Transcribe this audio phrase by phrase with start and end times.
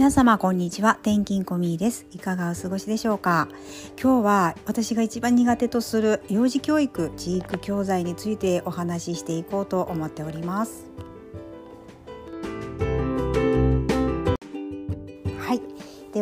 [0.00, 0.92] 皆様こんにちは。
[1.02, 2.06] 転勤コミーです。
[2.12, 3.48] いかがお過ごしでしょうか？
[4.02, 10.86] 今日は私が一番苦手とする幼児教育地育教材についてお話ししていこうと思っております。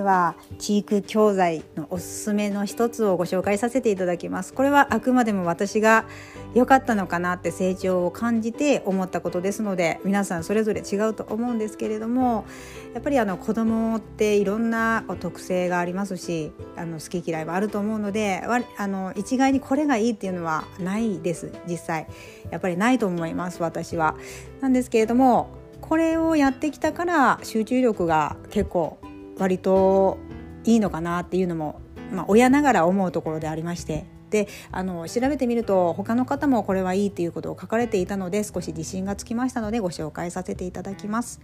[0.08, 6.06] は地育教材のおすすめの一つをご紹介させていただきますこれはあくまでも私が
[6.54, 12.46] 良かったのかなって成長を感じて思ったことですので皆さんそれぞれ違うと思うんですけれども
[12.94, 18.42] やっぱりあの子供っていろんな特性がありますしあの好き嫌いもあると思うので
[18.78, 22.06] あの一概にこれがいいっていうのはないです実際
[22.50, 24.16] やっぱりないと思います私は。
[24.62, 28.97] なんですけれどもこれをやってきたから集中力が結構
[29.38, 30.18] 割と
[30.64, 31.80] いいのかなっていうのも、
[32.12, 41.40] まあ、親ながら思うところでありましてであの調べてみると他の方もこれはいいということを書かれていたので少し自信がつきましたのでご紹介させていただきます。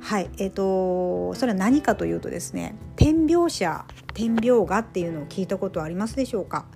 [0.00, 6.66] はいえーと、それは何かというとですね点描写点描画っていうのを聞いたことありますでしょうか？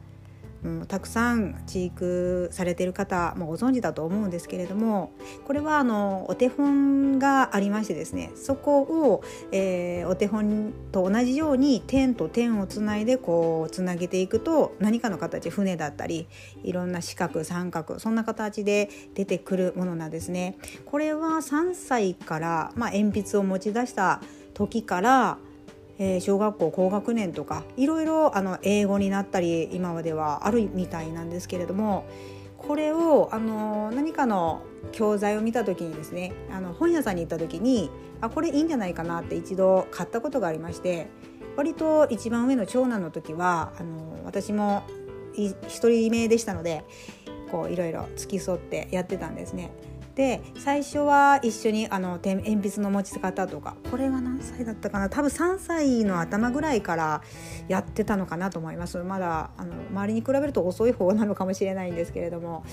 [0.64, 5.12] うん、たくさん飼育されてる方もご存知だと思うんですけれども
[5.46, 16.28] これはあのお手本がありましてですねそこを、えー、お手本と同じように点と点をつないでこうつなげていくと何かの形船だったり
[16.62, 20.56] いろんな四角三角そんな形で出てくるものなんですね。
[20.84, 24.20] これは3歳から、まあ、鉛筆を持ち出した
[24.54, 25.38] 時から
[26.00, 32.06] えー、小学校高学年とかいろいろあの英語になったり今まではあるみたいなんですけれども
[32.56, 34.62] これをあの何かの
[34.92, 37.90] 教材を見た時にですねあの本屋さんに行った時に
[38.22, 41.08] あこれいいんじゃないかなって一度買ったことがありまして
[41.56, 44.82] 割と一番上の長男の時はあの私も
[45.34, 46.84] 1人目でしたので
[47.50, 49.70] こういろいろ付き添ってやってたんですね。
[50.20, 55.08] で最初は一緒にあの鉛筆の持ち方とかこれは何歳だったかな？
[55.08, 57.22] 多分3歳の頭ぐらいから
[57.68, 58.98] やってたのかなと思います。
[58.98, 62.64] まだあの周りに比べると遅い方なのかもしれないんですけれども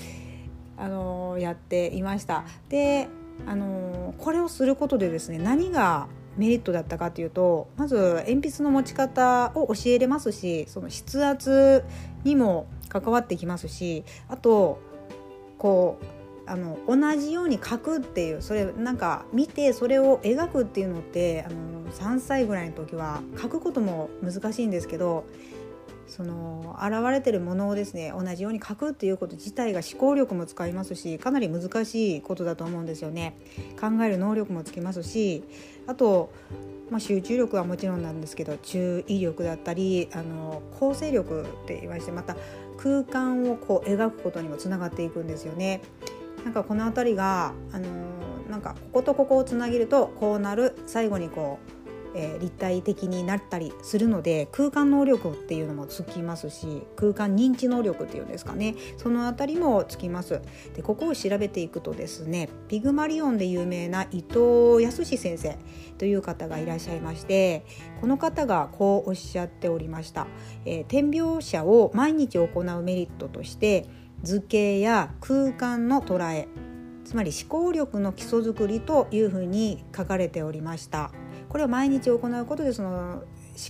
[0.76, 2.44] あのやっていました。
[2.68, 3.08] で
[3.46, 7.96] あのこれをすることでですね何がメリットだったかというとまず
[8.26, 11.82] 鉛筆の持ち方を教えれますしその筆圧
[12.24, 14.80] にも関わってきますしあと
[15.56, 16.17] こう
[16.48, 25.26] あの同じように描くっていうそれなんか見てそれを描くっていうのってあの3歳ぐらいの時は描くことも難しいんですけど
[26.08, 33.36] その現れてるものをですね同じように描くっていうこと自体が思考力も使いますしかなり難しいことだと思うんですよね。
[33.78, 35.44] 考える能力もつきますし
[35.86, 36.32] あと、
[36.90, 42.36] まあ、集中力はもちろんなんですけど注意力だったりあの構成力って言いましてまた
[42.78, 45.82] 空間をこう描くことにもつながっていくんですよね。
[46.44, 51.58] なんかこの辺りが、あのー、なんかこことここをつなげるとこうなる最後にこ
[52.14, 58.74] う、えー、立体的になったりするので空間能力っていうのもつきますし空間認知能力っていうんですかね。
[58.96, 60.40] その辺りもつきます。
[60.74, 65.58] でここを調べていくとですねピグマリオンで有名な伊藤康先生
[65.98, 67.64] という方がいらっしゃいまして
[68.00, 70.26] この方がこうおっしゃっておりました、
[70.64, 73.86] えー、点描写を毎日行うメリットとして
[74.22, 76.48] 図形や空間の捉え
[77.04, 81.10] つまり思考力の基礎づくりというふうに書かれておりました。
[81.48, 83.22] これを毎日行うことでその思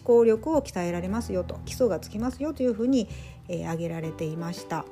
[0.03, 3.09] 考力を鍛えられますよと基礎がつきますよというふうに、
[3.49, 4.85] えー、挙げられていました。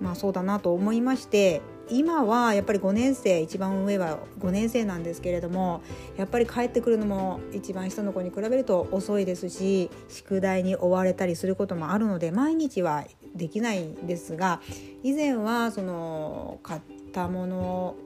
[0.00, 5.82] まあそうだなと思いまして今はやっぱり5年生一番上は5年生なんですけれども
[6.16, 13.04] やっぱり帰ってくるのも一番下の子に比べると遅いですし宿題に追われたりすることもあるので毎日は
[13.34, 14.60] できないんですが
[15.02, 16.80] 以前はその買っ
[17.12, 17.60] たもの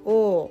[0.04, 0.50] を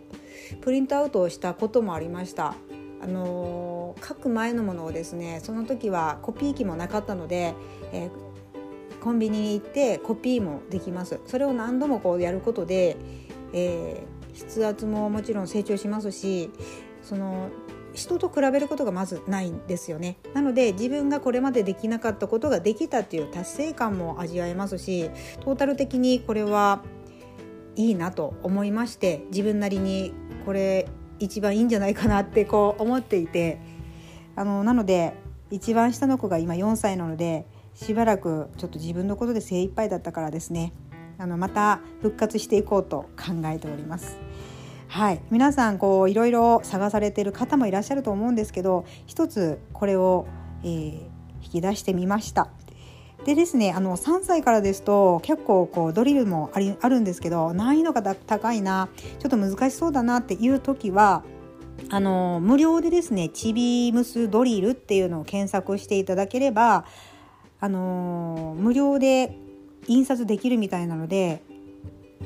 [0.62, 2.56] プリントアウトをしたこともありました。
[3.00, 7.54] あの書く前のものをですねその時はコピー機もなかったので、
[7.92, 8.10] えー、
[9.02, 11.20] コンビニに行ってコピーもできます。
[11.26, 12.98] それを何度もこうやることで、
[13.54, 16.52] えー、筆圧ももちろん成長しますし
[17.02, 17.50] その
[17.94, 20.18] 人と比べることがまずないんですよね。
[20.34, 25.10] なので自分がこれまでできなかったことができたっていう達成感も味わえますし
[25.40, 26.84] トータル的にこれは
[27.76, 30.14] いいなと思いまして自分なりに
[30.46, 30.88] これ
[31.20, 33.60] 一番いいんじゃないかなってこう思っていて
[34.36, 35.14] あのなので
[35.50, 37.46] 一番下の子が今4歳なので
[37.78, 40.74] しばらくちょっと自分のことで精一杯だったからですね
[41.20, 44.18] あのまた復活していこうと考えております。
[44.88, 50.28] はい、皆さんこういろいろ探されている方もいらっしゃると思うんですけど一つこれを、
[50.64, 51.02] えー、
[51.44, 52.50] 引き出してみました。
[53.26, 58.90] でですねあの3歳からですと結構こうドリルもありあるんですけど難易度が高いな
[59.20, 61.24] ちょっと難しそうだなっていう時は
[61.90, 66.86] あの無料でですねちびむすドリルっていうのを検索していただければ
[67.60, 69.38] あの無料で
[69.88, 71.42] 印刷できるみたいなので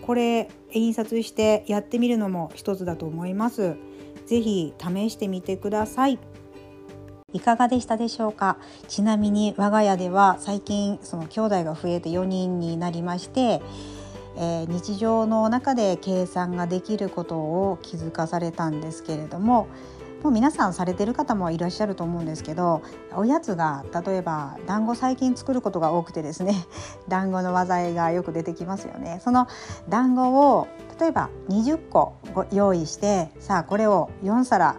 [0.01, 3.75] これ印刷してやってみるのも一つだと思います。
[4.25, 6.17] ぜひ試してみてください。
[7.33, 8.57] いかがでしたでしょうか？
[8.87, 13.61] ちなみに我が家では最近その兄弟が増えて4人になりまして、
[14.37, 19.67] えー、日常の中で計算ができることを気づかされたんですけれども
[20.23, 22.81] もう皆さんされてる方もいらっしゃると思うんですけど
[23.13, 26.55] おやつが例えば団子最近作ることが多くてですね
[27.09, 29.19] 団子の技がよく出てきますよね。
[29.23, 29.47] その
[29.89, 30.67] 団子を
[30.99, 32.13] 例えば20個
[32.51, 34.75] 用意してさあこれを4皿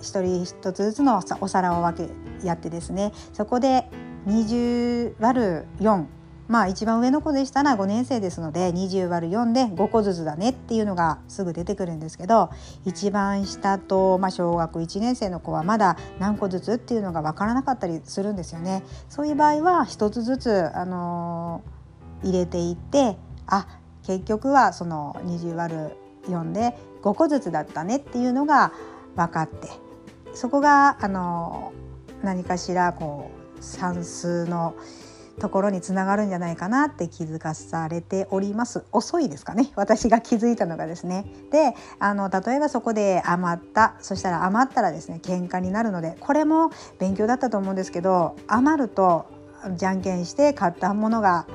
[0.00, 3.88] 一人一つずつのお皿を分けやってですねそこで
[4.26, 6.04] 20割る4
[6.52, 12.50] まあ一番上の子でしたら5年生ですので20割る4で5個ずつだねっていうのがすぐ出てくるんですけど
[12.84, 18.82] 一番下と、まあ、小学1年生の子はまだ何個ずつっていうのが分からなかったりするんですよね。
[19.08, 23.16] そういう場合は1つずつ、あのー、入れていって
[23.46, 23.66] あ
[24.06, 25.96] 結局はその20割る
[26.28, 28.74] 4で5個ずつだったねっていうのが
[29.16, 29.68] 分かって
[30.34, 31.72] そこがあの
[32.22, 34.74] 何かしらこう算数の
[35.40, 38.84] ところにつながるんじゃないかなって気づかされております。
[38.92, 39.72] 遅いですかね。
[39.76, 41.26] 私が気づいたのがですね。
[41.50, 49.26] であの例えばそこで余ったそしたら余ったらですね喧嘩になるのでこれも勉強だったと思うんですけど余ると
[49.76, 51.46] じゃんけんして買ったものが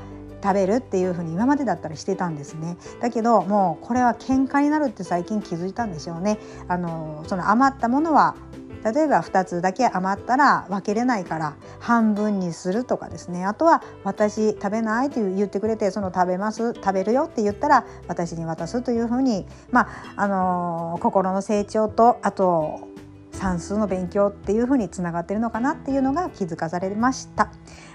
[0.42, 2.78] 食べるっていう風に今までだったらしてたんですね。
[3.02, 6.40] だけどもうこれは喧嘩になるって最近気づいたんでしょうね。
[6.68, 8.36] あのその余ったものは
[8.84, 22.88] 例えば2つだけ余ったら分けれないから半分にするとかですねあとは私食べないと言ってくれてその食べます食べるよって言ったら私に渡すというふうにまああのー、心の成長とあと
[23.32, 27.52] 算数の勉強っていうふうにつながってるのかなっていうのが気づかされました。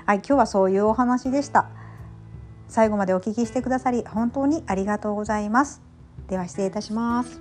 [0.07, 1.69] はい、今日はそういうお話でした。
[2.69, 5.83] 最後までお聞きしてくださり本当にありがとうございます。
[6.29, 7.39] では失礼いたします。